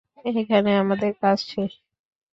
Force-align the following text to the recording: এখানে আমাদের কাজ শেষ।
এখানে 0.33 0.71
আমাদের 0.83 1.11
কাজ 1.21 1.37
শেষ। 1.45 1.71